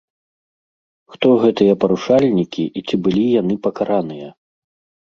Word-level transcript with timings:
Хто 1.15 1.27
гэтыя 1.45 1.73
парушальнікі 1.83 2.63
і 2.67 2.79
ці 2.87 2.95
былі 3.05 3.25
яны 3.41 3.63
пакараныя? 3.69 4.27